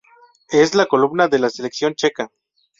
[0.49, 2.31] Es la columna de la selección checa.